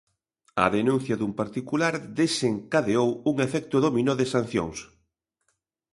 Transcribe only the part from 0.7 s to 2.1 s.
denuncia dun particular